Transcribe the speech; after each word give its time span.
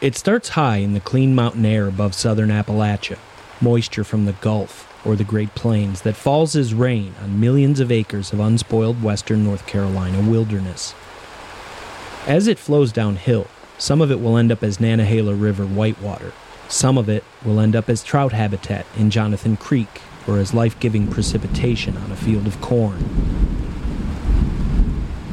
It 0.00 0.14
starts 0.14 0.50
high 0.50 0.76
in 0.76 0.94
the 0.94 1.00
clean 1.00 1.34
mountain 1.34 1.66
air 1.66 1.88
above 1.88 2.14
southern 2.14 2.50
Appalachia, 2.50 3.18
moisture 3.60 4.04
from 4.04 4.26
the 4.26 4.32
Gulf 4.34 4.86
or 5.04 5.16
the 5.16 5.24
Great 5.24 5.56
Plains 5.56 6.02
that 6.02 6.14
falls 6.14 6.54
as 6.54 6.72
rain 6.72 7.16
on 7.20 7.40
millions 7.40 7.80
of 7.80 7.90
acres 7.90 8.32
of 8.32 8.38
unspoiled 8.38 9.02
western 9.02 9.42
North 9.42 9.66
Carolina 9.66 10.20
wilderness. 10.22 10.94
As 12.28 12.46
it 12.46 12.60
flows 12.60 12.92
downhill, 12.92 13.48
some 13.76 14.00
of 14.00 14.12
it 14.12 14.20
will 14.20 14.36
end 14.36 14.52
up 14.52 14.62
as 14.62 14.78
Nantahala 14.78 15.34
River 15.40 15.66
whitewater. 15.66 16.32
Some 16.68 16.96
of 16.96 17.08
it 17.08 17.24
will 17.44 17.58
end 17.58 17.74
up 17.74 17.88
as 17.88 18.04
trout 18.04 18.30
habitat 18.30 18.86
in 18.96 19.10
Jonathan 19.10 19.56
Creek 19.56 20.00
or 20.28 20.38
as 20.38 20.54
life 20.54 20.78
giving 20.78 21.08
precipitation 21.08 21.96
on 21.96 22.12
a 22.12 22.16
field 22.16 22.46
of 22.46 22.60
corn. 22.60 23.02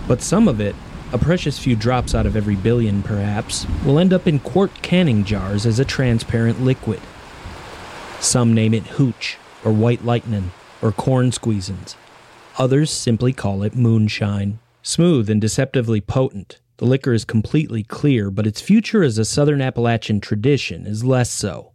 But 0.07 0.24
some 0.24 0.47
of 0.47 0.60
it 0.60 0.75
a 1.14 1.18
precious 1.18 1.60
few 1.60 1.75
drops 1.75 2.16
out 2.16 2.25
of 2.25 2.36
every 2.36 2.56
billion, 2.56 3.04
perhaps, 3.04 3.66
will 3.86 4.00
end 4.00 4.11
up 4.11 4.28
in 4.28 4.39
quart 4.39 4.71
canning 4.82 5.24
jars 5.24 5.66
as 5.66 5.79
a 5.79 5.86
transparent 5.86 6.62
liquid. 6.62 7.00
Some 8.20 8.54
name 8.54 8.74
it 8.74 8.88
hooch, 8.88 9.38
or 9.64 9.71
white 9.71 10.04
lightning, 10.04 10.52
or 10.82 10.92
corn 10.92 11.32
squeezins. 11.32 11.96
Others 12.57 12.92
simply 12.92 13.34
call 13.34 13.64
it 13.64 13.76
moonshine. 13.76 14.60
Smooth 14.82 15.29
and 15.29 15.42
deceptively 15.42 16.02
potent, 16.02 16.60
the 16.78 16.86
liquor 16.86 17.14
is 17.14 17.24
completely 17.26 17.84
clear, 17.84 18.29
but 18.29 18.46
its 18.48 18.62
future 18.62 19.04
as 19.04 19.18
a 19.18 19.26
Southern 19.26 19.62
Appalachian 19.62 20.20
tradition 20.20 20.86
is 20.86 21.04
less 21.04 21.32
so. 21.32 21.71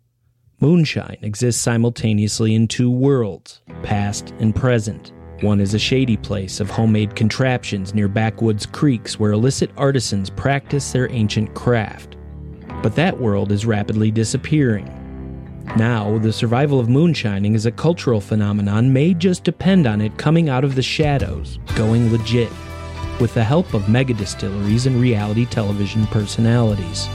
Moonshine 0.61 1.17
exists 1.23 1.63
simultaneously 1.63 2.55
in 2.55 2.69
two 2.69 2.91
worlds, 2.91 3.63
past 3.83 4.35
and 4.39 4.55
present. 4.55 5.13
One 5.43 5.61
is 5.61 5.73
a 5.73 5.79
shady 5.79 6.19
place 6.19 6.61
of 6.61 6.69
homemade 6.69 7.17
contraptions 7.17 7.95
near 7.95 8.09
backwoods 8.09 8.67
creeks 8.67 9.19
where 9.19 9.33
illicit 9.33 9.71
artisans 9.79 10.29
practice 10.29 10.93
their 10.93 11.11
ancient 11.11 11.55
craft. 11.55 12.17
But 12.83 12.95
that 12.97 13.19
world 13.19 13.51
is 13.51 13.65
rapidly 13.65 14.11
disappearing. 14.11 14.95
Now, 15.79 16.19
the 16.19 16.33
survival 16.33 16.79
of 16.79 16.89
moonshining 16.89 17.55
is 17.55 17.65
a 17.65 17.73
cultural 17.73 18.21
phenomenon 18.21 18.93
may 18.93 19.15
just 19.15 19.43
depend 19.43 19.87
on 19.87 20.03
it 20.03 20.19
coming 20.19 20.51
out 20.51 20.65
of 20.65 20.75
the 20.75 20.83
shadows, 20.83 21.59
going 21.75 22.13
legit, 22.13 22.51
with 23.19 23.33
the 23.33 23.45
help 23.45 23.73
of 23.73 23.89
mega 23.89 24.13
distilleries 24.13 24.87
and 24.87 25.01
reality 25.01 25.47
television 25.47 26.07
personalities. 26.09 27.09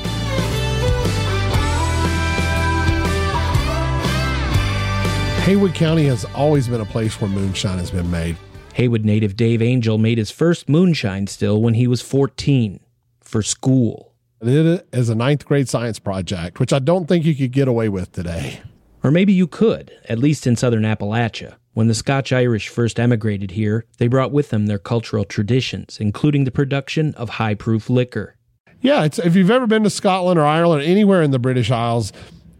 Haywood 5.46 5.76
County 5.76 6.06
has 6.06 6.26
always 6.34 6.68
been 6.68 6.82
a 6.82 6.86
place 6.86 7.22
where 7.22 7.30
moonshine 7.30 7.78
has 7.78 7.92
been 7.92 8.10
made. 8.10 8.36
Haywood 8.74 9.06
native 9.06 9.36
Dave 9.36 9.62
Angel 9.62 10.00
made 10.00 10.18
his 10.18 10.32
first 10.32 10.68
moonshine 10.68 11.28
still 11.28 11.62
when 11.62 11.76
he 11.76 11.86
was 11.86 12.02
14 12.02 12.80
for 13.22 13.44
school. 13.44 14.16
It 14.42 14.88
as 14.92 15.08
a 15.08 15.14
ninth 15.14 15.46
grade 15.46 15.70
science 15.70 16.00
project, 16.00 16.60
which 16.60 16.74
I 16.74 16.80
don't 16.80 17.08
think 17.08 17.26
you 17.26 17.36
could 17.36 17.52
get 17.52 17.68
away 17.68 17.90
with 17.90 18.12
today. 18.12 18.62
Or 19.04 19.12
maybe 19.12 19.34
you 19.34 19.46
could, 19.46 19.92
at 20.10 20.18
least 20.18 20.48
in 20.48 20.56
southern 20.56 20.82
Appalachia. 20.82 21.58
When 21.74 21.88
the 21.88 21.94
Scotch 21.94 22.34
Irish 22.34 22.68
first 22.68 23.00
emigrated 23.00 23.52
here, 23.52 23.86
they 24.00 24.08
brought 24.08 24.32
with 24.32 24.50
them 24.50 24.66
their 24.66 24.80
cultural 24.80 25.26
traditions, 25.26 26.00
including 26.00 26.46
the 26.46 26.52
production 26.52 27.14
of 27.14 27.30
high 27.30 27.54
proof 27.54 27.88
liquor. 27.88 28.36
Yeah, 28.82 29.04
if 29.04 29.36
you've 29.36 29.52
ever 29.52 29.68
been 29.68 29.84
to 29.84 29.92
Scotland 29.92 30.40
or 30.40 30.46
Ireland 30.46 30.82
anywhere 30.82 31.22
in 31.22 31.30
the 31.30 31.38
British 31.38 31.70
Isles, 31.70 32.14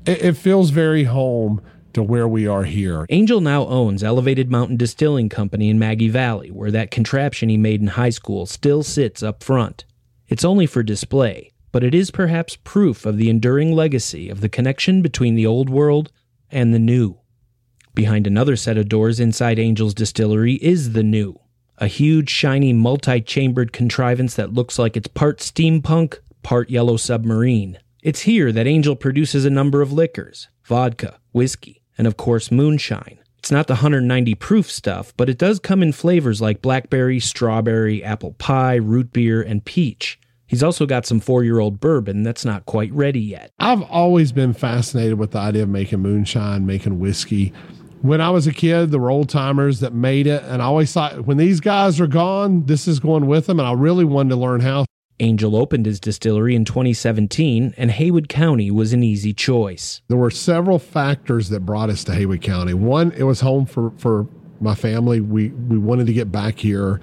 it, 0.06 0.24
it 0.24 0.34
feels 0.38 0.70
very 0.70 1.06
home 1.06 1.64
to 1.96 2.04
where 2.04 2.28
we 2.28 2.46
are 2.46 2.64
here. 2.64 3.06
Angel 3.10 3.42
now 3.42 3.66
owns 3.66 4.04
Elevated 4.04 4.52
Mountain 4.52 4.78
Distilling 4.78 5.30
Company 5.30 5.70
in 5.70 5.80
Maggie 5.80 6.10
Valley, 6.10 6.52
where 6.52 6.72
that 6.72 6.92
contraption 6.92 7.50
he 7.50 7.58
made 7.58 7.82
in 7.82 7.88
high 7.88 8.10
school 8.10 8.46
still 8.46 8.84
sits 8.84 9.24
up 9.24 9.44
front. 9.44 9.86
It's 10.28 10.46
only 10.46 10.68
for 10.68 10.84
display, 10.84 11.52
but 11.72 11.84
it 11.84 11.96
is 11.96 12.12
perhaps 12.12 12.58
proof 12.64 13.06
of 13.06 13.18
the 13.18 13.30
enduring 13.30 13.72
legacy 13.72 14.30
of 14.30 14.42
the 14.42 14.50
connection 14.50 15.02
between 15.02 15.36
the 15.36 15.46
old 15.46 15.70
world 15.70 16.12
and 16.52 16.74
the 16.74 16.80
new. 16.80 17.18
Behind 17.94 18.28
another 18.28 18.56
set 18.56 18.78
of 18.78 18.90
doors 18.90 19.20
inside 19.20 19.58
Angel's 19.58 19.94
distillery 19.94 20.56
is 20.56 20.94
the 20.94 21.04
new, 21.04 21.40
a 21.78 21.88
huge, 21.88 22.30
shiny, 22.30 22.74
multi 22.74 23.22
chambered 23.22 23.72
contrivance 23.72 24.36
that 24.36 24.54
looks 24.54 24.78
like 24.78 24.98
it's 24.98 25.08
part 25.08 25.40
steampunk, 25.40 26.20
part 26.44 26.70
yellow 26.70 26.98
submarine. 26.98 27.80
It's 28.04 28.22
here 28.22 28.52
that 28.52 28.68
Angel 28.68 28.96
produces 28.96 29.46
a 29.46 29.50
number 29.50 29.82
of 29.82 29.94
liquors 29.94 30.50
vodka, 30.64 31.20
whiskey, 31.32 31.82
and 31.98 32.08
of 32.08 32.18
course, 32.18 32.52
moonshine. 32.52 33.20
It's 33.40 33.52
not 33.52 33.68
the 33.68 33.76
190 33.76 34.34
proof 34.36 34.72
stuff, 34.72 35.14
but 35.18 35.30
it 35.30 35.38
does 35.38 35.60
come 35.60 35.84
in 35.84 35.92
flavors 35.92 36.42
like 36.42 36.64
blackberry, 36.64 37.20
strawberry, 37.20 38.04
apple 38.04 38.34
pie, 38.34 38.76
root 38.76 39.14
beer, 39.14 39.42
and 39.42 39.64
peach. 39.64 40.20
He's 40.48 40.64
also 40.64 40.86
got 40.86 41.06
some 41.06 41.20
four 41.20 41.44
year 41.44 41.60
old 41.60 41.80
bourbon 41.80 42.24
that's 42.24 42.46
not 42.46 42.66
quite 42.66 42.92
ready 42.92 43.20
yet. 43.20 43.52
I've 43.60 43.82
always 43.84 44.32
been 44.32 44.54
fascinated 44.54 45.20
with 45.20 45.32
the 45.32 45.40
idea 45.40 45.64
of 45.64 45.70
making 45.70 46.00
moonshine, 46.00 46.66
making 46.66 47.00
whiskey. 47.00 47.54
When 48.02 48.22
I 48.22 48.30
was 48.30 48.46
a 48.46 48.54
kid, 48.54 48.92
there 48.92 49.00
were 49.00 49.10
old 49.10 49.30
timers 49.30 49.80
that 49.80 49.94
made 49.94 50.28
it, 50.28 50.44
and 50.44 50.62
I 50.62 50.66
always 50.66 50.94
thought 50.94 51.26
when 51.26 51.38
these 51.38 51.60
guys 51.60 52.00
are 52.00 52.08
gone, 52.08 52.66
this 52.66 52.88
is 52.88 53.00
going 53.00 53.26
with 53.26 53.48
them, 53.48 53.60
and 53.60 53.68
I 53.68 53.74
really 53.74 54.06
wanted 54.06 54.30
to 54.30 54.36
learn 54.36 54.62
how. 54.62 54.86
Angel 55.20 55.56
opened 55.56 55.86
his 55.86 56.00
distillery 56.00 56.56
in 56.56 56.66
2017, 56.66 57.74
and 57.78 57.92
Haywood 57.92 58.28
County 58.28 58.70
was 58.70 58.92
an 58.92 59.04
easy 59.04 59.34
choice. 59.34 60.02
There 60.08 60.18
were 60.18 60.32
several 60.32 60.78
factors 60.78 61.50
that 61.50 61.62
brought 61.62 61.90
us 61.90 62.04
to 62.06 62.14
Haywood 62.14 62.42
County. 62.42 62.74
One, 62.74 63.12
it 63.14 63.24
was 63.24 63.40
home 63.40 63.66
for, 63.66 63.92
for 63.98 64.28
my 64.60 64.76
family. 64.76 65.22
We, 65.22 65.50
we 65.50 65.78
wanted 65.78 66.08
to 66.08 66.14
get 66.14 66.32
back 66.32 66.60
here. 66.60 67.00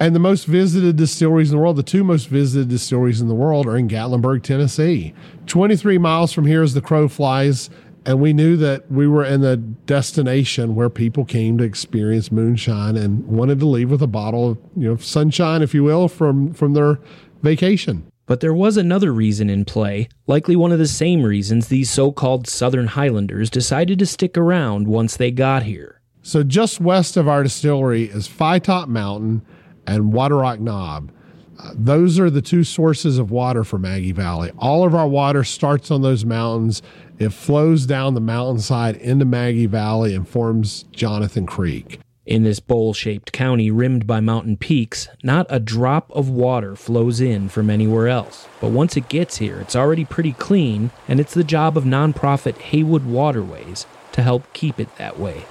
And 0.00 0.16
the 0.16 0.20
most 0.20 0.46
visited 0.46 0.96
distilleries 0.96 1.50
in 1.50 1.56
the 1.56 1.62
world, 1.62 1.76
the 1.76 1.84
two 1.84 2.02
most 2.02 2.26
visited 2.26 2.68
distilleries 2.68 3.20
in 3.20 3.28
the 3.28 3.34
world, 3.34 3.68
are 3.68 3.76
in 3.76 3.88
Gatlinburg, 3.88 4.42
Tennessee. 4.42 5.14
23 5.46 5.98
miles 5.98 6.32
from 6.32 6.46
here 6.46 6.64
is 6.64 6.74
the 6.74 6.80
crow 6.80 7.06
flies. 7.06 7.70
And 8.04 8.20
we 8.20 8.32
knew 8.32 8.56
that 8.56 8.90
we 8.90 9.06
were 9.06 9.24
in 9.24 9.42
the 9.42 9.56
destination 9.56 10.74
where 10.74 10.90
people 10.90 11.24
came 11.24 11.56
to 11.58 11.64
experience 11.64 12.32
moonshine 12.32 12.96
and 12.96 13.24
wanted 13.28 13.60
to 13.60 13.66
leave 13.66 13.92
with 13.92 14.02
a 14.02 14.08
bottle 14.08 14.50
of, 14.50 14.58
you 14.76 14.88
know, 14.88 14.96
sunshine, 14.96 15.62
if 15.62 15.72
you 15.72 15.84
will, 15.84 16.08
from, 16.08 16.52
from 16.52 16.72
their 16.72 16.98
vacation. 17.42 18.10
But 18.26 18.40
there 18.40 18.54
was 18.54 18.76
another 18.76 19.12
reason 19.12 19.50
in 19.50 19.64
play, 19.64 20.08
likely 20.26 20.56
one 20.56 20.72
of 20.72 20.78
the 20.78 20.86
same 20.86 21.22
reasons 21.22 21.68
these 21.68 21.90
so 21.90 22.12
called 22.12 22.46
Southern 22.46 22.86
Highlanders 22.86 23.50
decided 23.50 23.98
to 23.98 24.06
stick 24.06 24.38
around 24.38 24.86
once 24.88 25.16
they 25.16 25.30
got 25.30 25.64
here. 25.64 26.00
So, 26.22 26.44
just 26.44 26.80
west 26.80 27.16
of 27.16 27.26
our 27.26 27.42
distillery 27.42 28.04
is 28.04 28.28
Top 28.28 28.88
Mountain 28.88 29.42
and 29.86 30.12
Waterrock 30.12 30.60
Knob. 30.60 31.10
Uh, 31.58 31.72
those 31.74 32.18
are 32.18 32.30
the 32.30 32.40
two 32.40 32.62
sources 32.62 33.18
of 33.18 33.30
water 33.30 33.64
for 33.64 33.78
Maggie 33.78 34.12
Valley. 34.12 34.52
All 34.56 34.86
of 34.86 34.94
our 34.94 35.08
water 35.08 35.42
starts 35.42 35.90
on 35.90 36.02
those 36.02 36.24
mountains. 36.24 36.80
It 37.18 37.30
flows 37.30 37.86
down 37.86 38.14
the 38.14 38.20
mountainside 38.20 38.96
into 38.96 39.24
Maggie 39.24 39.66
Valley 39.66 40.14
and 40.14 40.26
forms 40.26 40.84
Jonathan 40.92 41.44
Creek. 41.44 41.98
In 42.32 42.44
this 42.44 42.60
bowl 42.60 42.94
shaped 42.94 43.30
county 43.30 43.70
rimmed 43.70 44.06
by 44.06 44.20
mountain 44.20 44.56
peaks, 44.56 45.06
not 45.22 45.44
a 45.50 45.60
drop 45.60 46.10
of 46.12 46.30
water 46.30 46.74
flows 46.74 47.20
in 47.20 47.50
from 47.50 47.68
anywhere 47.68 48.08
else. 48.08 48.48
But 48.58 48.70
once 48.70 48.96
it 48.96 49.10
gets 49.10 49.36
here, 49.36 49.60
it's 49.60 49.76
already 49.76 50.06
pretty 50.06 50.32
clean, 50.32 50.92
and 51.06 51.20
it's 51.20 51.34
the 51.34 51.44
job 51.44 51.76
of 51.76 51.84
nonprofit 51.84 52.56
Haywood 52.56 53.04
Waterways 53.04 53.84
to 54.12 54.22
help 54.22 54.50
keep 54.54 54.80
it 54.80 54.96
that 54.96 55.18
way. 55.18 55.44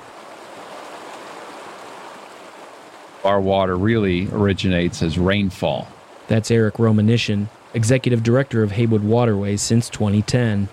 Our 3.24 3.40
water 3.40 3.78
really 3.78 4.28
originates 4.31 5.03
as 5.03 5.20
rainfall. 5.20 5.88
That's 6.30 6.50
Eric 6.50 6.80
Romaniszyn, 6.80 7.50
Executive 7.75 8.24
Director 8.24 8.64
of 8.64 8.72
Haywood 8.72 9.03
Waterways 9.03 9.62
since 9.62 9.88
2010. 9.88 10.68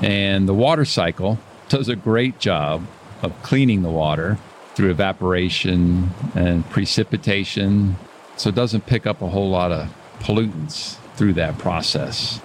And 0.00 0.48
the 0.48 0.54
water 0.54 0.84
cycle 0.84 1.40
does 1.68 1.88
a 1.88 1.96
great 1.96 2.38
job 2.38 2.86
of 3.20 3.32
cleaning 3.42 3.82
the 3.82 3.90
water 3.90 4.38
through 4.78 4.90
evaporation 4.92 6.08
and 6.36 6.64
precipitation. 6.70 7.96
So 8.36 8.50
it 8.50 8.54
doesn't 8.54 8.86
pick 8.86 9.08
up 9.08 9.20
a 9.20 9.28
whole 9.28 9.50
lot 9.50 9.72
of 9.72 9.92
pollutants 10.20 10.98
through 11.16 11.32
that 11.32 11.58
process. 11.58 12.40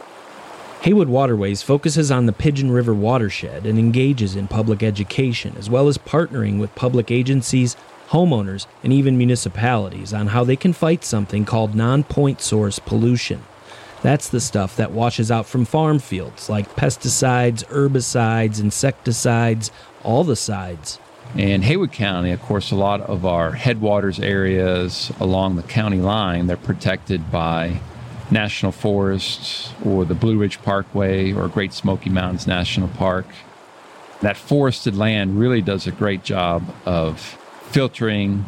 Haywood 0.81 1.09
Waterways 1.09 1.61
focuses 1.61 2.09
on 2.09 2.25
the 2.25 2.33
Pigeon 2.33 2.71
River 2.71 2.91
watershed 2.91 3.67
and 3.67 3.77
engages 3.77 4.35
in 4.35 4.47
public 4.47 4.81
education, 4.81 5.53
as 5.59 5.69
well 5.69 5.87
as 5.87 5.99
partnering 5.99 6.59
with 6.59 6.73
public 6.73 7.11
agencies, 7.11 7.77
homeowners, 8.09 8.65
and 8.81 8.91
even 8.91 9.15
municipalities 9.15 10.11
on 10.11 10.25
how 10.25 10.43
they 10.43 10.55
can 10.55 10.73
fight 10.73 11.03
something 11.03 11.45
called 11.45 11.75
non 11.75 12.03
point 12.03 12.41
source 12.41 12.79
pollution. 12.79 13.43
That's 14.01 14.29
the 14.29 14.41
stuff 14.41 14.75
that 14.77 14.91
washes 14.91 15.29
out 15.29 15.45
from 15.45 15.65
farm 15.65 15.99
fields, 15.99 16.49
like 16.49 16.75
pesticides, 16.75 17.63
herbicides, 17.65 18.59
insecticides, 18.59 19.69
all 20.01 20.23
the 20.23 20.35
sides. 20.35 20.97
In 21.35 21.63
Haywood 21.63 21.91
County, 21.91 22.31
of 22.31 22.41
course, 22.43 22.69
a 22.69 22.75
lot 22.75 23.01
of 23.01 23.25
our 23.25 23.53
headwaters 23.53 24.19
areas 24.19 25.11
along 25.19 25.55
the 25.55 25.63
county 25.63 25.97
line, 25.97 26.45
they're 26.45 26.57
protected 26.57 27.31
by 27.31 27.79
national 28.29 28.71
forests 28.71 29.73
or 29.83 30.05
the 30.05 30.13
Blue 30.13 30.37
Ridge 30.37 30.61
Parkway 30.61 31.33
or 31.33 31.47
Great 31.47 31.73
Smoky 31.73 32.11
Mountains 32.11 32.45
National 32.45 32.87
Park. 32.87 33.25
That 34.21 34.37
forested 34.37 34.95
land 34.95 35.39
really 35.39 35.61
does 35.63 35.87
a 35.87 35.91
great 35.91 36.23
job 36.23 36.71
of 36.85 37.19
filtering 37.71 38.45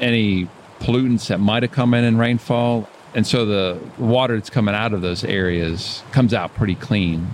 any 0.00 0.48
pollutants 0.80 1.28
that 1.28 1.38
might 1.38 1.62
have 1.62 1.70
come 1.70 1.94
in 1.94 2.02
in 2.02 2.18
rainfall. 2.18 2.88
And 3.14 3.24
so 3.24 3.46
the 3.46 3.78
water 3.96 4.34
that's 4.34 4.50
coming 4.50 4.74
out 4.74 4.92
of 4.92 5.02
those 5.02 5.22
areas 5.22 6.02
comes 6.10 6.34
out 6.34 6.52
pretty 6.54 6.74
clean. 6.74 7.32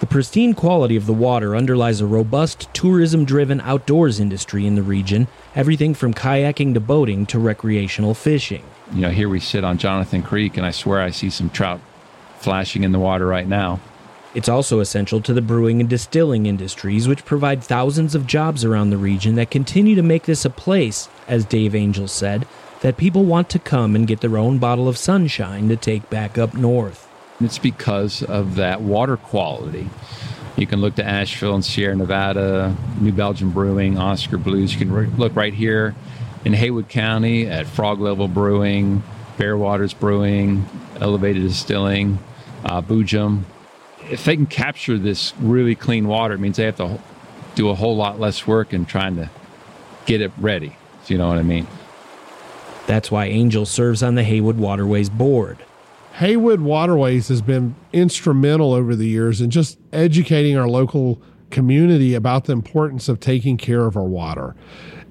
The 0.00 0.06
pristine 0.06 0.54
quality 0.54 0.96
of 0.96 1.04
the 1.04 1.12
water 1.12 1.54
underlies 1.54 2.00
a 2.00 2.06
robust, 2.06 2.72
tourism 2.72 3.26
driven 3.26 3.60
outdoors 3.60 4.18
industry 4.18 4.66
in 4.66 4.74
the 4.74 4.82
region, 4.82 5.28
everything 5.54 5.92
from 5.92 6.14
kayaking 6.14 6.72
to 6.72 6.80
boating 6.80 7.26
to 7.26 7.38
recreational 7.38 8.14
fishing. 8.14 8.64
You 8.94 9.02
know, 9.02 9.10
here 9.10 9.28
we 9.28 9.40
sit 9.40 9.62
on 9.62 9.76
Jonathan 9.76 10.22
Creek, 10.22 10.56
and 10.56 10.64
I 10.64 10.70
swear 10.70 11.02
I 11.02 11.10
see 11.10 11.28
some 11.28 11.50
trout 11.50 11.82
flashing 12.38 12.82
in 12.82 12.92
the 12.92 12.98
water 12.98 13.26
right 13.26 13.46
now. 13.46 13.78
It's 14.34 14.48
also 14.48 14.80
essential 14.80 15.20
to 15.20 15.34
the 15.34 15.42
brewing 15.42 15.80
and 15.80 15.90
distilling 15.90 16.46
industries, 16.46 17.06
which 17.06 17.26
provide 17.26 17.62
thousands 17.62 18.14
of 18.14 18.26
jobs 18.26 18.64
around 18.64 18.88
the 18.88 18.96
region 18.96 19.34
that 19.34 19.50
continue 19.50 19.96
to 19.96 20.02
make 20.02 20.22
this 20.22 20.46
a 20.46 20.50
place, 20.50 21.10
as 21.28 21.44
Dave 21.44 21.74
Angel 21.74 22.08
said, 22.08 22.46
that 22.80 22.96
people 22.96 23.24
want 23.24 23.50
to 23.50 23.58
come 23.58 23.94
and 23.94 24.06
get 24.06 24.22
their 24.22 24.38
own 24.38 24.56
bottle 24.56 24.88
of 24.88 24.96
sunshine 24.96 25.68
to 25.68 25.76
take 25.76 26.08
back 26.08 26.38
up 26.38 26.54
north. 26.54 27.09
It's 27.40 27.58
because 27.58 28.22
of 28.22 28.56
that 28.56 28.80
water 28.82 29.16
quality. 29.16 29.88
You 30.56 30.66
can 30.66 30.80
look 30.80 30.96
to 30.96 31.04
Asheville 31.04 31.54
and 31.54 31.64
Sierra 31.64 31.96
Nevada, 31.96 32.76
New 33.00 33.12
Belgium 33.12 33.50
Brewing, 33.50 33.98
Oskar 33.98 34.36
Blues. 34.36 34.72
You 34.72 34.78
can 34.78 34.92
re- 34.92 35.06
look 35.06 35.34
right 35.34 35.54
here 35.54 35.94
in 36.44 36.52
Haywood 36.52 36.88
County 36.88 37.46
at 37.46 37.66
Frog 37.66 38.00
Level 38.00 38.28
Brewing, 38.28 39.02
BearWaters 39.38 39.98
Brewing, 39.98 40.68
Elevated 41.00 41.42
Distilling, 41.42 42.18
uh, 42.64 42.82
Boojum. 42.82 43.44
If 44.10 44.24
they 44.24 44.36
can 44.36 44.46
capture 44.46 44.98
this 44.98 45.32
really 45.38 45.74
clean 45.74 46.08
water, 46.08 46.34
it 46.34 46.40
means 46.40 46.58
they 46.58 46.64
have 46.64 46.76
to 46.76 46.98
do 47.54 47.70
a 47.70 47.74
whole 47.74 47.96
lot 47.96 48.20
less 48.20 48.46
work 48.46 48.74
in 48.74 48.84
trying 48.84 49.16
to 49.16 49.30
get 50.04 50.20
it 50.20 50.32
ready. 50.38 50.76
So 51.04 51.14
you 51.14 51.18
know 51.18 51.28
what 51.28 51.38
I 51.38 51.42
mean? 51.42 51.66
That's 52.86 53.10
why 53.10 53.26
Angel 53.26 53.66
serves 53.66 54.02
on 54.02 54.14
the 54.14 54.24
Haywood 54.24 54.58
Waterways 54.58 55.08
Board. 55.08 55.58
Haywood 56.20 56.60
Waterways 56.60 57.28
has 57.28 57.40
been 57.40 57.74
instrumental 57.94 58.74
over 58.74 58.94
the 58.94 59.06
years 59.06 59.40
in 59.40 59.48
just 59.48 59.78
educating 59.90 60.54
our 60.54 60.68
local 60.68 61.22
community 61.48 62.12
about 62.12 62.44
the 62.44 62.52
importance 62.52 63.08
of 63.08 63.20
taking 63.20 63.56
care 63.56 63.86
of 63.86 63.96
our 63.96 64.04
water. 64.04 64.54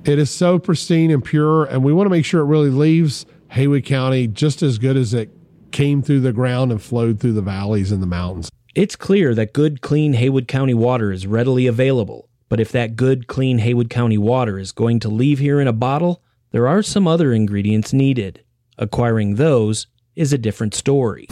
It 0.05 0.19
is 0.19 0.29
so 0.29 0.59
pristine 0.59 1.09
and 1.09 1.25
pure, 1.25 1.65
and 1.65 1.83
we 1.83 1.93
want 1.93 2.05
to 2.05 2.11
make 2.11 2.25
sure 2.25 2.41
it 2.41 2.45
really 2.45 2.69
leaves 2.69 3.25
Haywood 3.47 3.85
County 3.85 4.27
just 4.27 4.61
as 4.61 4.77
good 4.77 4.95
as 4.95 5.15
it 5.15 5.31
came 5.71 6.03
through 6.03 6.19
the 6.19 6.31
ground 6.31 6.71
and 6.71 6.79
flowed 6.79 7.19
through 7.19 7.33
the 7.33 7.41
valleys 7.41 7.91
and 7.91 8.03
the 8.03 8.07
mountains. 8.07 8.51
It's 8.75 8.95
clear 8.95 9.33
that 9.33 9.51
good, 9.51 9.81
clean 9.81 10.13
Haywood 10.13 10.47
County 10.47 10.75
water 10.75 11.11
is 11.11 11.25
readily 11.25 11.65
available, 11.65 12.29
but 12.49 12.59
if 12.59 12.71
that 12.73 12.95
good, 12.95 13.25
clean 13.25 13.57
Haywood 13.57 13.89
County 13.89 14.19
water 14.19 14.59
is 14.59 14.71
going 14.71 14.99
to 14.99 15.09
leave 15.09 15.39
here 15.39 15.59
in 15.59 15.67
a 15.67 15.73
bottle, 15.73 16.21
there 16.51 16.67
are 16.67 16.83
some 16.83 17.07
other 17.07 17.33
ingredients 17.33 17.93
needed. 17.93 18.43
Acquiring 18.77 19.35
those 19.35 19.87
is 20.19 20.33
a 20.33 20.37
different 20.37 20.73
story. 20.73 21.25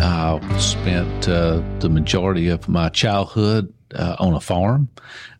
I 0.00 0.58
spent 0.58 1.28
uh, 1.28 1.60
the 1.80 1.90
majority 1.90 2.48
of 2.48 2.70
my 2.70 2.88
childhood 2.88 3.70
uh, 3.94 4.16
on 4.18 4.32
a 4.32 4.40
farm 4.40 4.88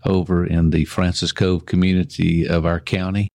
over 0.04 0.44
in 0.44 0.68
the 0.68 0.84
Francis 0.84 1.32
Cove 1.32 1.64
community 1.64 2.46
of 2.46 2.66
our 2.66 2.78
county. 2.78 3.28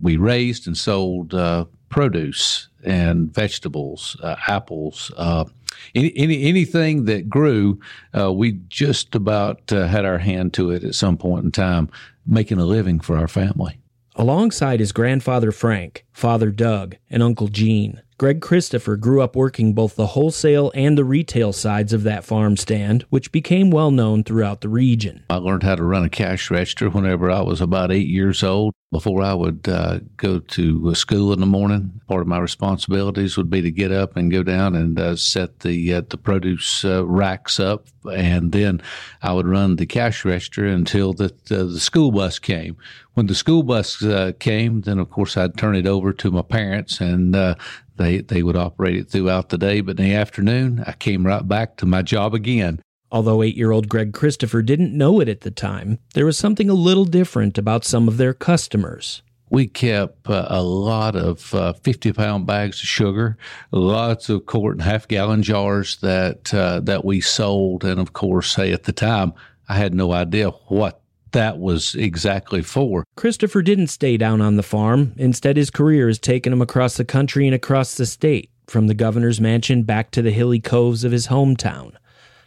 We 0.00 0.16
raised 0.16 0.68
and 0.68 0.76
sold 0.76 1.34
uh, 1.34 1.64
produce 1.88 2.68
and 2.84 3.34
vegetables, 3.34 4.16
uh, 4.22 4.36
apples, 4.46 5.10
uh, 5.16 5.46
any, 5.94 6.12
any, 6.16 6.44
anything 6.44 7.04
that 7.04 7.28
grew. 7.28 7.80
Uh, 8.16 8.32
we 8.32 8.52
just 8.68 9.14
about 9.14 9.72
uh, 9.72 9.86
had 9.86 10.04
our 10.04 10.18
hand 10.18 10.54
to 10.54 10.70
it 10.70 10.84
at 10.84 10.94
some 10.94 11.16
point 11.16 11.44
in 11.44 11.52
time, 11.52 11.88
making 12.26 12.58
a 12.58 12.64
living 12.64 13.00
for 13.00 13.16
our 13.16 13.28
family. 13.28 13.78
Alongside 14.14 14.80
his 14.80 14.92
grandfather 14.92 15.52
Frank, 15.52 16.06
father 16.12 16.50
Doug, 16.50 16.96
and 17.10 17.22
Uncle 17.22 17.48
Gene, 17.48 18.00
Greg 18.18 18.40
Christopher 18.40 18.96
grew 18.96 19.20
up 19.20 19.36
working 19.36 19.74
both 19.74 19.94
the 19.94 20.06
wholesale 20.06 20.72
and 20.74 20.96
the 20.96 21.04
retail 21.04 21.52
sides 21.52 21.92
of 21.92 22.02
that 22.04 22.24
farm 22.24 22.56
stand, 22.56 23.04
which 23.10 23.30
became 23.30 23.70
well 23.70 23.90
known 23.90 24.24
throughout 24.24 24.62
the 24.62 24.70
region. 24.70 25.22
I 25.28 25.36
learned 25.36 25.64
how 25.64 25.74
to 25.74 25.84
run 25.84 26.02
a 26.02 26.08
cash 26.08 26.50
register 26.50 26.88
whenever 26.88 27.30
I 27.30 27.42
was 27.42 27.60
about 27.60 27.92
eight 27.92 28.08
years 28.08 28.42
old. 28.42 28.72
Before 28.92 29.20
I 29.20 29.34
would 29.34 29.68
uh, 29.68 29.98
go 30.16 30.38
to 30.38 30.94
school 30.94 31.32
in 31.32 31.40
the 31.40 31.46
morning, 31.46 32.00
part 32.08 32.22
of 32.22 32.28
my 32.28 32.38
responsibilities 32.38 33.36
would 33.36 33.50
be 33.50 33.60
to 33.60 33.70
get 33.70 33.92
up 33.92 34.16
and 34.16 34.30
go 34.30 34.42
down 34.42 34.74
and 34.74 34.98
uh, 34.98 35.16
set 35.16 35.60
the 35.60 35.92
uh, 35.92 36.02
the 36.08 36.16
produce 36.16 36.84
uh, 36.84 37.04
racks 37.04 37.60
up, 37.60 37.88
and 38.10 38.52
then 38.52 38.80
I 39.22 39.32
would 39.32 39.48
run 39.48 39.76
the 39.76 39.86
cash 39.86 40.24
register 40.24 40.64
until 40.64 41.12
the 41.12 41.34
the 41.48 41.78
school 41.80 42.12
bus 42.12 42.38
came. 42.38 42.76
When 43.14 43.26
the 43.26 43.34
school 43.34 43.64
bus 43.64 44.02
uh, 44.02 44.32
came, 44.38 44.82
then 44.82 44.98
of 45.00 45.10
course 45.10 45.36
I'd 45.36 45.58
turn 45.58 45.74
it 45.74 45.86
over 45.86 46.12
to 46.12 46.30
my 46.30 46.42
parents, 46.42 47.00
and 47.00 47.34
uh, 47.34 47.56
they 47.96 48.20
they 48.20 48.42
would 48.42 48.56
operate 48.56 48.96
it 48.96 49.10
throughout 49.10 49.48
the 49.48 49.58
day. 49.58 49.80
But 49.80 49.98
in 49.98 50.04
the 50.04 50.14
afternoon, 50.14 50.84
I 50.86 50.92
came 50.92 51.26
right 51.26 51.46
back 51.46 51.76
to 51.78 51.86
my 51.86 52.02
job 52.02 52.34
again. 52.34 52.80
Although 53.10 53.42
eight 53.42 53.56
year 53.56 53.70
old 53.70 53.88
Greg 53.88 54.12
Christopher 54.12 54.62
didn't 54.62 54.96
know 54.96 55.20
it 55.20 55.28
at 55.28 55.42
the 55.42 55.50
time, 55.50 55.98
there 56.14 56.26
was 56.26 56.36
something 56.36 56.68
a 56.68 56.74
little 56.74 57.04
different 57.04 57.56
about 57.56 57.84
some 57.84 58.08
of 58.08 58.16
their 58.16 58.34
customers. 58.34 59.22
We 59.48 59.68
kept 59.68 60.28
uh, 60.28 60.46
a 60.50 60.60
lot 60.60 61.14
of 61.14 61.54
uh, 61.54 61.74
50 61.74 62.12
pound 62.12 62.46
bags 62.46 62.82
of 62.82 62.88
sugar, 62.88 63.38
lots 63.70 64.28
of 64.28 64.44
quart 64.46 64.74
and 64.74 64.82
half 64.82 65.06
gallon 65.06 65.44
jars 65.44 65.98
that, 65.98 66.52
uh, 66.52 66.80
that 66.80 67.04
we 67.04 67.20
sold. 67.20 67.84
And 67.84 68.00
of 68.00 68.12
course, 68.12 68.56
hey, 68.56 68.72
at 68.72 68.82
the 68.82 68.92
time, 68.92 69.34
I 69.68 69.76
had 69.76 69.94
no 69.94 70.12
idea 70.12 70.50
what 70.50 71.00
that 71.36 71.58
was 71.58 71.94
exactly 71.94 72.62
for. 72.62 73.04
Christopher 73.14 73.60
didn't 73.60 73.88
stay 73.88 74.16
down 74.16 74.40
on 74.40 74.56
the 74.56 74.62
farm. 74.62 75.12
Instead, 75.18 75.58
his 75.58 75.68
career 75.68 76.06
has 76.06 76.18
taken 76.18 76.50
him 76.50 76.62
across 76.62 76.96
the 76.96 77.04
country 77.04 77.46
and 77.46 77.54
across 77.54 77.94
the 77.94 78.06
state, 78.06 78.50
from 78.66 78.86
the 78.86 78.94
governor's 78.94 79.38
mansion 79.38 79.82
back 79.82 80.10
to 80.12 80.22
the 80.22 80.30
hilly 80.30 80.60
coves 80.60 81.04
of 81.04 81.12
his 81.12 81.26
hometown. 81.26 81.94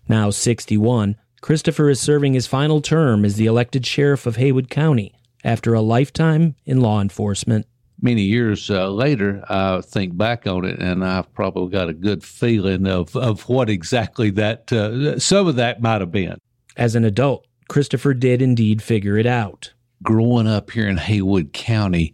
Now 0.07 0.31
61, 0.31 1.17
Christopher 1.39 1.89
is 1.89 2.01
serving 2.01 2.33
his 2.33 2.47
final 2.47 2.81
term 2.81 3.25
as 3.25 3.35
the 3.35 3.45
elected 3.45 3.85
sheriff 3.85 4.25
of 4.25 4.37
Haywood 4.37 4.71
County 4.71 5.13
after 5.43 5.75
a 5.75 5.81
lifetime 5.81 6.55
in 6.65 6.81
law 6.81 6.99
enforcement. 6.99 7.67
Many 8.01 8.23
years 8.23 8.71
uh, 8.71 8.89
later, 8.89 9.43
I 9.49 9.81
think 9.81 10.17
back 10.17 10.47
on 10.47 10.65
it, 10.65 10.79
and 10.79 11.05
I've 11.05 11.31
probably 11.35 11.69
got 11.69 11.89
a 11.89 11.93
good 11.93 12.23
feeling 12.23 12.87
of, 12.87 13.15
of 13.15 13.47
what 13.47 13.69
exactly 13.69 14.31
that 14.31 14.73
uh, 14.73 15.19
some 15.19 15.45
of 15.45 15.57
that 15.57 15.79
might 15.79 16.01
have 16.01 16.11
been. 16.11 16.39
As 16.75 16.95
an 16.95 17.05
adult, 17.05 17.45
Christopher 17.69 18.13
did 18.13 18.41
indeed 18.41 18.81
figure 18.81 19.17
it 19.17 19.25
out. 19.25 19.71
Growing 20.03 20.47
up 20.47 20.71
here 20.71 20.87
in 20.87 20.97
Haywood 20.97 21.53
County, 21.53 22.13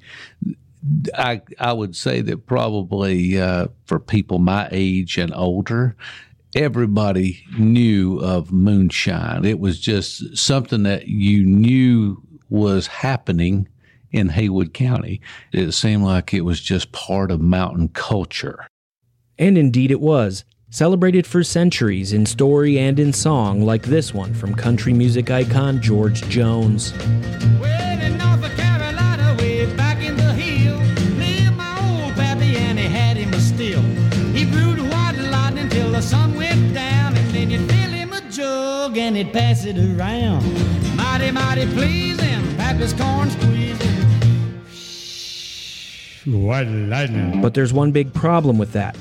I 1.16 1.42
I 1.60 1.74
would 1.74 1.96
say 1.96 2.22
that 2.22 2.46
probably 2.46 3.40
uh, 3.40 3.68
for 3.86 4.00
people 4.00 4.38
my 4.38 4.68
age 4.72 5.18
and 5.18 5.34
older, 5.34 5.96
everybody 6.56 7.44
knew 7.58 8.20
of 8.20 8.52
moonshine. 8.52 9.46
It 9.46 9.60
was 9.60 9.80
just 9.80 10.38
something 10.38 10.84
that 10.84 11.08
you 11.08 11.44
knew 11.44 12.22
was 12.50 12.88
happening 12.88 13.68
in 14.12 14.30
Haywood 14.30 14.74
County. 14.74 15.22
It 15.52 15.72
seemed 15.72 16.04
like 16.04 16.34
it 16.34 16.42
was 16.42 16.62
just 16.62 16.92
part 16.92 17.32
of 17.32 17.42
mountain 17.42 17.90
culture. 17.90 18.66
And 19.38 19.58
indeed 19.58 19.92
it 19.92 20.00
was, 20.00 20.46
celebrated 20.70 21.26
for 21.26 21.44
centuries 21.44 22.12
in 22.14 22.26
story 22.26 22.78
and 22.78 23.00
in 23.00 23.14
song, 23.14 23.62
like 23.62 23.84
this 23.84 24.14
one 24.14 24.34
from 24.34 24.54
country 24.54 24.94
music 24.94 25.32
icon 25.32 25.82
George 25.82 26.22
Jones. 26.30 26.94
Well, 27.62 28.02
in 28.02 28.18
North 28.18 28.56
Carolina, 28.58 29.36
way 29.40 29.74
back 29.76 30.04
in 30.04 30.18
the 30.18 30.34
hill, 30.34 30.78
lived 31.18 31.56
my 31.56 32.04
old 32.04 32.14
pappy 32.16 32.58
and 32.58 32.78
he 32.78 32.86
had 32.86 33.18
him 33.18 33.34
a 33.34 33.40
still. 33.40 33.82
He 34.34 34.46
brewed 34.46 34.80
white 34.92 35.18
lightning 35.32 35.70
till 35.70 35.92
the 35.92 36.02
sun 36.02 36.36
went 36.36 36.74
down, 36.74 37.16
and 37.16 37.30
then 37.32 37.50
you'd 37.50 37.70
fill 37.70 37.92
him 37.92 38.12
a 38.14 38.22
jug 38.30 38.98
and 38.98 39.16
he'd 39.16 39.32
pass 39.32 39.66
it 39.66 39.78
around. 39.78 40.44
Mighty, 40.98 41.32
mighty 41.32 41.66
pleasing, 41.74 42.58
pappy's 42.58 42.94
corn 42.94 43.30
squeezing. 43.30 43.94
White 46.26 46.68
lightning. 46.68 47.40
But 47.42 47.54
there's 47.54 47.72
one 47.72 47.92
big 47.92 48.12
problem 48.14 48.58
with 48.58 48.74
that, 48.74 48.98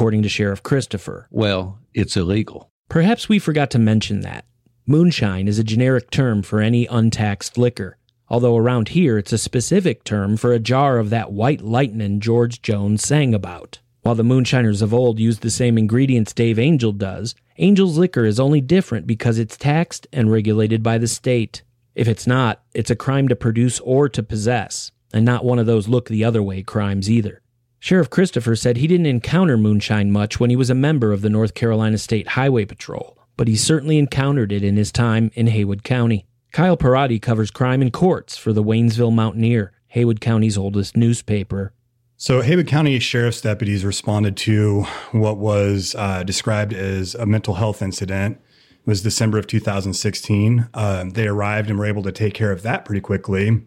according 0.00 0.22
to 0.22 0.30
Sheriff 0.30 0.62
Christopher. 0.62 1.28
Well, 1.30 1.78
it's 1.92 2.16
illegal. 2.16 2.70
Perhaps 2.88 3.28
we 3.28 3.38
forgot 3.38 3.70
to 3.72 3.78
mention 3.78 4.22
that. 4.22 4.46
Moonshine 4.86 5.46
is 5.46 5.58
a 5.58 5.62
generic 5.62 6.10
term 6.10 6.40
for 6.40 6.62
any 6.62 6.86
untaxed 6.86 7.58
liquor, 7.58 7.98
although 8.26 8.56
around 8.56 8.88
here 8.88 9.18
it's 9.18 9.34
a 9.34 9.36
specific 9.36 10.02
term 10.02 10.38
for 10.38 10.54
a 10.54 10.58
jar 10.58 10.96
of 10.96 11.10
that 11.10 11.32
white 11.32 11.60
lightning 11.60 12.18
George 12.18 12.62
Jones 12.62 13.02
sang 13.02 13.34
about. 13.34 13.80
While 14.00 14.14
the 14.14 14.24
moonshiners 14.24 14.80
of 14.80 14.94
old 14.94 15.20
used 15.20 15.42
the 15.42 15.50
same 15.50 15.76
ingredients 15.76 16.32
Dave 16.32 16.58
Angel 16.58 16.92
does, 16.92 17.34
Angel's 17.58 17.98
liquor 17.98 18.24
is 18.24 18.40
only 18.40 18.62
different 18.62 19.06
because 19.06 19.38
it's 19.38 19.58
taxed 19.58 20.06
and 20.14 20.32
regulated 20.32 20.82
by 20.82 20.96
the 20.96 21.08
state. 21.08 21.62
If 21.94 22.08
it's 22.08 22.26
not, 22.26 22.62
it's 22.72 22.90
a 22.90 22.96
crime 22.96 23.28
to 23.28 23.36
produce 23.36 23.80
or 23.80 24.08
to 24.08 24.22
possess, 24.22 24.92
and 25.12 25.26
not 25.26 25.44
one 25.44 25.58
of 25.58 25.66
those 25.66 25.88
look 25.88 26.08
the 26.08 26.24
other 26.24 26.42
way 26.42 26.62
crimes 26.62 27.10
either. 27.10 27.39
Sheriff 27.82 28.10
Christopher 28.10 28.56
said 28.56 28.76
he 28.76 28.86
didn't 28.86 29.06
encounter 29.06 29.56
moonshine 29.56 30.12
much 30.12 30.38
when 30.38 30.50
he 30.50 30.56
was 30.56 30.68
a 30.68 30.74
member 30.74 31.12
of 31.12 31.22
the 31.22 31.30
North 31.30 31.54
Carolina 31.54 31.96
State 31.96 32.28
Highway 32.28 32.66
Patrol, 32.66 33.16
but 33.38 33.48
he 33.48 33.56
certainly 33.56 33.96
encountered 33.96 34.52
it 34.52 34.62
in 34.62 34.76
his 34.76 34.92
time 34.92 35.30
in 35.32 35.46
Haywood 35.46 35.82
County. 35.82 36.26
Kyle 36.52 36.76
Perrotti 36.76 37.20
covers 37.20 37.50
crime 37.50 37.80
in 37.80 37.90
courts 37.90 38.36
for 38.36 38.52
the 38.52 38.62
Waynesville 38.62 39.14
Mountaineer, 39.14 39.72
Haywood 39.88 40.20
County's 40.20 40.58
oldest 40.58 40.94
newspaper. 40.94 41.72
So, 42.18 42.42
Haywood 42.42 42.66
County 42.66 42.98
Sheriff's 42.98 43.40
deputies 43.40 43.82
responded 43.82 44.36
to 44.38 44.82
what 45.12 45.38
was 45.38 45.94
uh, 45.96 46.22
described 46.22 46.74
as 46.74 47.14
a 47.14 47.24
mental 47.24 47.54
health 47.54 47.80
incident. 47.80 48.38
It 48.72 48.86
was 48.86 49.02
December 49.02 49.38
of 49.38 49.46
2016. 49.46 50.68
Uh, 50.74 51.04
they 51.10 51.26
arrived 51.26 51.70
and 51.70 51.78
were 51.78 51.86
able 51.86 52.02
to 52.02 52.12
take 52.12 52.34
care 52.34 52.52
of 52.52 52.60
that 52.60 52.84
pretty 52.84 53.00
quickly. 53.00 53.62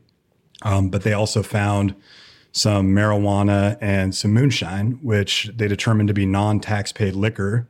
Um, 0.61 0.89
but 0.89 1.01
they 1.01 1.13
also 1.13 1.41
found 1.41 1.95
some 2.53 2.89
marijuana 2.89 3.77
and 3.81 4.15
some 4.15 4.31
moonshine, 4.31 4.99
which 5.01 5.51
they 5.55 5.67
determined 5.67 6.07
to 6.07 6.13
be 6.13 6.25
non 6.25 6.59
tax 6.59 6.91
paid 6.91 7.15
liquor. 7.15 7.67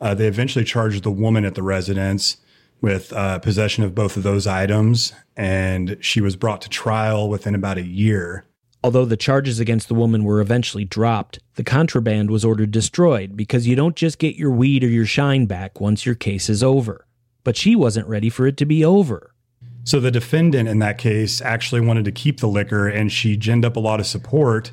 Uh, 0.00 0.14
they 0.14 0.26
eventually 0.26 0.64
charged 0.64 1.02
the 1.02 1.10
woman 1.10 1.44
at 1.44 1.54
the 1.54 1.62
residence 1.62 2.38
with 2.80 3.12
uh, 3.12 3.38
possession 3.40 3.84
of 3.84 3.94
both 3.94 4.16
of 4.16 4.22
those 4.22 4.46
items, 4.46 5.12
and 5.36 5.98
she 6.00 6.20
was 6.22 6.36
brought 6.36 6.62
to 6.62 6.68
trial 6.70 7.28
within 7.28 7.54
about 7.54 7.76
a 7.76 7.82
year. 7.82 8.46
Although 8.82 9.04
the 9.04 9.16
charges 9.16 9.60
against 9.60 9.88
the 9.88 9.94
woman 9.94 10.24
were 10.24 10.40
eventually 10.40 10.86
dropped, 10.86 11.40
the 11.56 11.64
contraband 11.64 12.30
was 12.30 12.46
ordered 12.46 12.70
destroyed 12.70 13.36
because 13.36 13.66
you 13.66 13.76
don't 13.76 13.96
just 13.96 14.18
get 14.18 14.36
your 14.36 14.50
weed 14.50 14.82
or 14.82 14.88
your 14.88 15.04
shine 15.04 15.44
back 15.44 15.80
once 15.80 16.06
your 16.06 16.14
case 16.14 16.48
is 16.48 16.62
over. 16.62 17.06
But 17.44 17.58
she 17.58 17.76
wasn't 17.76 18.08
ready 18.08 18.30
for 18.30 18.46
it 18.46 18.56
to 18.56 18.64
be 18.64 18.82
over. 18.82 19.34
So 19.84 20.00
the 20.00 20.10
defendant 20.10 20.68
in 20.68 20.78
that 20.80 20.98
case 20.98 21.40
actually 21.40 21.80
wanted 21.80 22.04
to 22.04 22.12
keep 22.12 22.40
the 22.40 22.48
liquor 22.48 22.88
and 22.88 23.10
she 23.10 23.36
ginned 23.36 23.64
up 23.64 23.76
a 23.76 23.80
lot 23.80 24.00
of 24.00 24.06
support. 24.06 24.72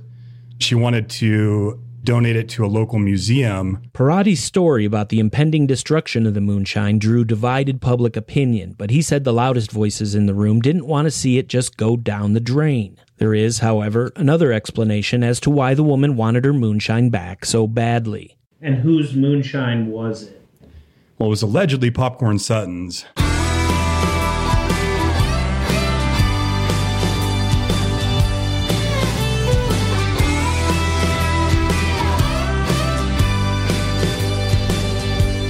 She 0.59 0.75
wanted 0.75 1.09
to 1.11 1.81
donate 2.03 2.37
it 2.37 2.47
to 2.47 2.63
a 2.63 2.67
local 2.67 2.99
museum. 2.99 3.81
Perrotti's 3.93 4.41
story 4.41 4.85
about 4.85 5.09
the 5.09 5.19
impending 5.19 5.67
destruction 5.67 6.25
of 6.25 6.33
the 6.33 6.41
moonshine 6.41 6.99
drew 6.99 7.25
divided 7.25 7.81
public 7.81 8.15
opinion, 8.15 8.75
but 8.77 8.89
he 8.89 9.01
said 9.01 9.25
the 9.25 9.33
loudest 9.33 9.71
voices 9.71 10.15
in 10.15 10.25
the 10.25 10.33
room 10.33 10.61
didn't 10.61 10.87
want 10.87 11.05
to 11.05 11.11
see 11.11 11.37
it 11.37 11.49
just 11.49 11.75
go 11.75 11.97
down 11.97 12.31
the 12.31 12.39
drain. 12.39 12.97
There 13.17 13.33
is, 13.33 13.59
however, 13.59 14.13
another 14.15 14.53
explanation 14.53 15.21
as 15.21 15.41
to 15.41 15.49
why 15.49 15.73
the 15.73 15.83
woman 15.83 16.15
wanted 16.15 16.45
her 16.45 16.53
moonshine 16.53 17.09
back 17.09 17.43
so 17.43 17.67
badly. 17.67 18.37
And 18.61 18.75
whose 18.75 19.13
moonshine 19.13 19.87
was 19.87 20.23
it? 20.23 20.41
Well, 21.17 21.27
it 21.27 21.31
was 21.31 21.41
allegedly 21.41 21.91
Popcorn 21.91 22.39
Sutton's. 22.39 23.05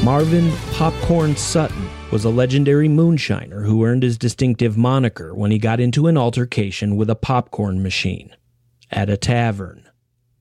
Marvin 0.07 0.53
Popcorn 0.71 1.35
Sutton 1.35 1.89
was 2.11 2.23
a 2.23 2.29
legendary 2.29 2.87
moonshiner 2.87 3.65
who 3.65 3.83
earned 3.83 4.03
his 4.03 4.17
distinctive 4.17 4.77
moniker 4.77 5.35
when 5.35 5.51
he 5.51 5.59
got 5.59 5.81
into 5.81 6.07
an 6.07 6.17
altercation 6.17 6.95
with 6.95 7.09
a 7.09 7.15
popcorn 7.15 7.83
machine 7.83 8.33
at 8.89 9.09
a 9.09 9.17
tavern. 9.17 9.85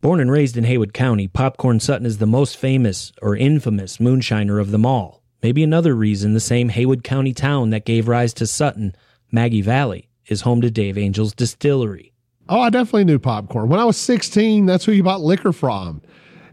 Born 0.00 0.20
and 0.20 0.30
raised 0.30 0.56
in 0.56 0.62
Haywood 0.62 0.94
County, 0.94 1.26
Popcorn 1.26 1.80
Sutton 1.80 2.06
is 2.06 2.18
the 2.18 2.28
most 2.28 2.56
famous 2.56 3.11
or 3.20 3.35
infamous 3.35 3.96
moonshiner 3.96 4.61
of 4.61 4.70
them 4.70 4.87
all. 4.87 5.25
Maybe 5.42 5.64
another 5.64 5.96
reason 5.96 6.32
the 6.32 6.38
same 6.38 6.68
Haywood 6.68 7.02
County 7.02 7.32
town 7.32 7.70
that 7.70 7.85
gave 7.85 8.06
rise 8.06 8.32
to 8.35 8.46
Sutton, 8.46 8.94
Maggie 9.32 9.62
Valley, 9.62 10.08
is 10.26 10.42
home 10.42 10.61
to 10.61 10.70
Dave 10.70 10.96
Angel's 10.96 11.35
distillery. 11.35 12.12
Oh, 12.49 12.61
I 12.61 12.70
definitely 12.70 13.06
knew 13.06 13.18
popcorn. 13.18 13.68
When 13.68 13.80
I 13.80 13.85
was 13.85 13.96
16, 13.96 14.64
that's 14.64 14.85
who 14.85 14.92
you 14.92 15.02
bought 15.02 15.23
liquor 15.23 15.52
from. 15.52 16.02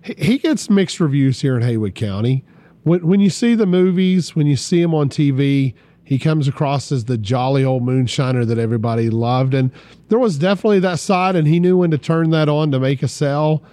He, 0.01 0.39
gets 0.39 0.67
mixed 0.67 0.99
reviews 0.99 1.41
here 1.41 1.55
in 1.55 1.61
Haywood 1.61 1.93
County. 1.93 2.43
When, 2.83 3.05
when 3.05 3.19
you 3.19 3.29
see 3.29 3.55
the 3.55 3.65
movies, 3.65 4.35
when 4.35 4.47
you 4.47 4.55
see 4.55 4.81
him 4.81 4.93
on 4.93 5.09
TV, 5.09 5.73
he 6.03 6.19
comes 6.19 6.47
across 6.47 6.91
as 6.91 7.05
the 7.05 7.17
jolly 7.17 7.63
old 7.63 7.83
moonshiner 7.83 8.45
that 8.45 8.57
everybody 8.57 9.09
loved. 9.09 9.53
And 9.53 9.71
there 10.09 10.19
was 10.19 10.37
definitely 10.37 10.79
that 10.79 10.99
side, 10.99 11.35
and 11.35 11.47
he 11.47 11.59
knew 11.59 11.77
when 11.77 11.91
to 11.91 11.97
turn 11.97 12.29
that 12.31 12.49
on 12.49 12.71
to 12.71 12.79
make 12.79 13.01
a 13.01 13.07
sell. 13.07 13.63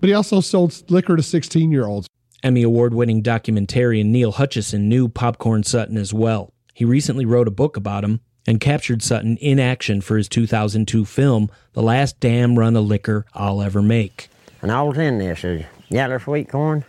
But 0.00 0.08
he 0.08 0.14
also 0.14 0.40
sold 0.40 0.90
liquor 0.90 1.16
to 1.16 1.22
16 1.22 1.70
year 1.70 1.86
olds. 1.86 2.08
Emmy 2.42 2.62
Award 2.62 2.92
winning 2.92 3.22
documentarian 3.22 4.06
Neal 4.06 4.34
Hutcheson 4.34 4.82
knew 4.82 5.08
Popcorn 5.08 5.62
Sutton 5.62 5.96
as 5.96 6.12
well. 6.12 6.52
He 6.74 6.84
recently 6.84 7.24
wrote 7.24 7.48
a 7.48 7.52
book 7.52 7.76
about 7.76 8.04
him 8.04 8.20
and 8.46 8.60
captured 8.60 9.02
Sutton 9.02 9.38
in 9.38 9.58
action 9.58 10.02
for 10.02 10.18
his 10.18 10.28
2002 10.28 11.06
film, 11.06 11.50
The 11.72 11.82
Last 11.82 12.20
Damn 12.20 12.58
Run 12.58 12.76
of 12.76 12.84
Liquor 12.84 13.24
I'll 13.32 13.62
Ever 13.62 13.80
Make. 13.80 14.28
And 14.60 14.70
all's 14.70 14.98
in 14.98 15.18
this 15.18 15.42
is 15.44 15.64
yellow 15.88 16.18
sweet 16.18 16.50
corn, 16.50 16.84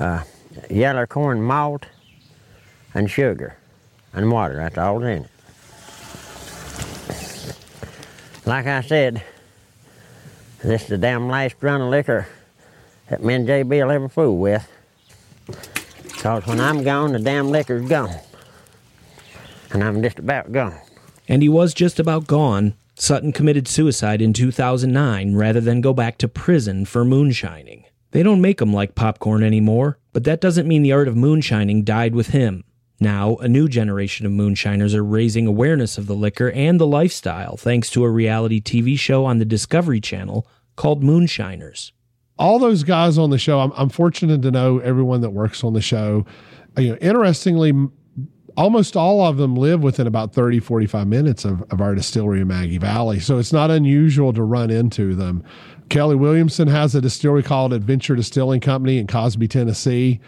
uh, 0.00 0.24
yellow 0.68 1.06
corn 1.06 1.42
malt, 1.42 1.86
and 2.94 3.10
sugar, 3.10 3.56
and 4.12 4.30
water. 4.30 4.56
That's 4.56 4.78
all 4.78 5.02
in 5.02 5.24
it. 5.24 5.30
Like 8.46 8.66
I 8.66 8.80
said, 8.80 9.22
this 10.62 10.82
is 10.82 10.88
the 10.88 10.98
damn 10.98 11.28
last 11.28 11.56
run 11.60 11.80
of 11.80 11.88
liquor 11.88 12.26
that 13.08 13.22
me 13.22 13.34
and 13.34 13.46
JB 13.46 13.68
will 13.68 13.90
ever 13.90 14.08
fool 14.08 14.38
with. 14.38 14.66
Because 16.02 16.46
when 16.46 16.60
I'm 16.60 16.82
gone, 16.82 17.12
the 17.12 17.18
damn 17.18 17.48
liquor's 17.48 17.88
gone. 17.88 18.14
And 19.72 19.84
I'm 19.84 20.02
just 20.02 20.18
about 20.18 20.52
gone. 20.52 20.78
And 21.28 21.42
he 21.42 21.48
was 21.48 21.72
just 21.74 22.00
about 22.00 22.26
gone. 22.26 22.74
Sutton 22.96 23.32
committed 23.32 23.68
suicide 23.68 24.20
in 24.20 24.32
2009 24.32 25.34
rather 25.34 25.60
than 25.60 25.80
go 25.80 25.92
back 25.92 26.18
to 26.18 26.28
prison 26.28 26.84
for 26.84 27.04
moonshining. 27.04 27.84
They 28.10 28.22
don't 28.22 28.40
make 28.40 28.60
'em 28.60 28.72
like 28.72 28.94
popcorn 28.94 29.42
anymore, 29.42 29.96
but 30.12 30.24
that 30.24 30.40
doesn't 30.40 30.68
mean 30.68 30.82
the 30.82 30.92
art 30.92 31.08
of 31.08 31.16
moonshining 31.16 31.84
died 31.84 32.14
with 32.14 32.28
him. 32.28 32.64
Now, 33.00 33.36
a 33.36 33.48
new 33.48 33.66
generation 33.68 34.26
of 34.26 34.32
moonshiners 34.32 34.94
are 34.94 35.02
raising 35.04 35.46
awareness 35.46 35.96
of 35.96 36.06
the 36.06 36.14
liquor 36.14 36.50
and 36.50 36.78
the 36.78 36.86
lifestyle 36.86 37.56
thanks 37.56 37.88
to 37.90 38.04
a 38.04 38.10
reality 38.10 38.60
TV 38.60 38.98
show 38.98 39.24
on 39.24 39.38
the 39.38 39.46
Discovery 39.46 40.00
Channel 40.00 40.46
called 40.76 41.02
Moonshiners. 41.02 41.92
all 42.38 42.58
those 42.58 42.84
guys 42.84 43.18
on 43.18 43.30
the 43.30 43.38
show, 43.38 43.60
I'm, 43.60 43.72
I'm 43.76 43.88
fortunate 43.90 44.42
to 44.42 44.50
know 44.50 44.78
everyone 44.78 45.20
that 45.20 45.30
works 45.30 45.62
on 45.62 45.74
the 45.74 45.80
show. 45.82 46.24
You 46.76 46.90
know, 46.90 46.96
interestingly, 46.96 47.72
almost 48.56 48.96
all 48.96 49.26
of 49.26 49.36
them 49.36 49.56
live 49.56 49.82
within 49.82 50.06
about 50.06 50.32
30, 50.34 50.60
45 50.60 51.06
minutes 51.06 51.44
of, 51.44 51.62
of 51.70 51.80
our 51.80 51.94
distillery 51.94 52.40
in 52.40 52.48
Maggie 52.48 52.78
Valley. 52.78 53.20
So 53.20 53.38
it's 53.38 53.52
not 53.52 53.70
unusual 53.70 54.32
to 54.32 54.42
run 54.42 54.70
into 54.70 55.14
them. 55.14 55.44
Kelly 55.90 56.14
Williamson 56.14 56.68
has 56.68 56.94
a 56.94 57.00
distillery 57.00 57.42
called 57.42 57.72
Adventure 57.72 58.14
Distilling 58.14 58.60
Company 58.60 58.98
in 58.98 59.06
Cosby, 59.08 59.48
Tennessee. 59.48 60.20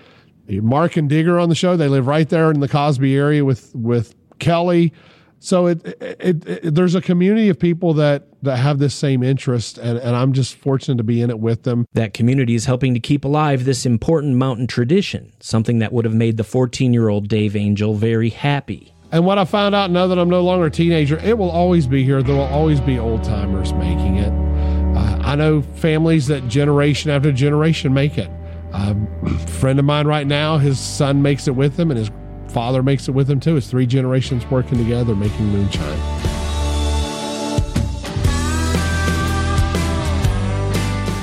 Mark 0.49 0.97
and 0.97 1.09
Digger 1.09 1.39
on 1.39 1.49
the 1.49 1.55
show, 1.55 1.77
they 1.77 1.89
live 1.89 2.09
right 2.09 2.29
there 2.29 2.51
in 2.51 2.61
the 2.61 2.69
Cosby 2.69 3.17
area 3.17 3.45
with, 3.45 3.73
with 3.75 4.15
Kelly. 4.41 4.93
So 5.39 5.69
it, 5.69 5.85
it, 6.01 6.47
it, 6.47 6.75
there's 6.75 6.97
a 6.97 7.01
community 7.01 7.49
of 7.49 7.61
people 7.61 7.95
that, 7.95 8.27
that 8.43 8.57
have 8.57 8.81
this 8.81 8.93
same 8.93 9.23
interest, 9.23 9.79
and, 9.79 9.99
and 9.99 10.17
I'm 10.17 10.33
just 10.33 10.57
fortunate 10.57 10.99
to 10.99 11.05
be 11.05 11.23
in 11.23 11.31
it 11.31 11.39
with 11.39 11.63
them. 11.63 11.87
That 11.95 12.13
community 12.13 12.57
is 12.57 12.65
helping 12.65 12.93
to 12.95 13.01
keep 13.01 13.25
alive 13.25 13.65
this 13.65 13.87
important 13.87 14.37
mountain 14.37 14.67
tradition, 14.67 15.33
something 15.41 15.79
that 15.79 15.93
would 15.93 16.05
have 16.05 16.15
made 16.15 16.39
the 16.39 16.45
14 16.45 16.93
year 16.93 17.09
old 17.09 17.29
Dave 17.29 17.55
Angel 17.55 17.95
very 17.95 18.31
happy. 18.31 18.93
And 19.13 19.27
what 19.27 19.39
I 19.39 19.45
found 19.45 19.75
out 19.75 19.91
now 19.91 20.09
that 20.09 20.19
I'm 20.19 20.31
no 20.31 20.43
longer 20.43 20.67
a 20.67 20.71
teenager, 20.71 21.19
it 21.19 21.39
will 21.39 21.51
always 21.51 21.87
be 21.87 22.03
here. 22.03 22.23
There 22.23 22.35
will 22.35 22.43
always 22.43 22.81
be 22.81 22.99
old 22.99 23.23
timers 23.23 23.73
making 23.75 24.17
it. 24.17 24.52
I 25.33 25.35
know 25.35 25.63
families 25.63 26.27
that 26.27 26.47
generation 26.47 27.11
after 27.11 27.33
generation 27.33 27.95
make 27.95 28.19
it. 28.19 28.29
A 28.75 28.95
friend 29.47 29.79
of 29.79 29.87
mine 29.87 30.07
right 30.07 30.27
now, 30.27 30.59
his 30.59 30.79
son 30.79 31.23
makes 31.23 31.49
it 31.49 31.53
with 31.53 31.75
him, 31.81 31.91
and 31.91 31.97
his 31.97 32.11
father 32.49 32.83
makes 32.83 33.09
it 33.09 33.13
with 33.13 33.31
him 33.31 33.41
too. 33.41 33.57
It's 33.57 33.67
three 33.67 33.87
generations 33.87 34.45
working 34.51 34.77
together 34.77 35.17
making 35.17 35.47
moonshine. 35.47 35.99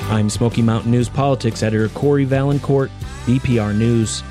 I'm 0.10 0.28
Smoky 0.32 0.64
Mountain 0.64 0.90
News 0.90 1.08
Politics 1.08 1.62
editor 1.62 1.90
Cory 1.90 2.26
Vaillancourt, 2.26 2.90
BPR 3.28 3.78
News. 3.78 4.24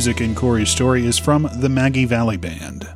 Music 0.00 0.22
in 0.22 0.34
Cory's 0.34 0.70
story 0.70 1.04
is 1.04 1.18
from 1.18 1.46
the 1.56 1.68
Maggie 1.68 2.06
Valley 2.06 2.38
Band. 2.38 2.88